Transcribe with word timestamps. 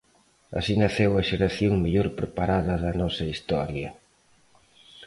Así 0.59 0.73
naceu 0.81 1.11
a 1.15 1.23
xeración 1.29 1.73
mellor 1.83 2.07
preparada 2.19 2.73
da 2.83 2.91
nosa 3.01 3.23
historia. 3.33 3.89